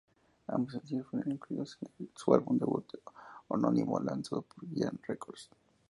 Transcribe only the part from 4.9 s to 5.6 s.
Records.